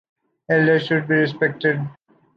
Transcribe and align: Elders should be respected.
Elders 0.49 0.87
should 0.87 1.07
be 1.07 1.13
respected. 1.13 1.79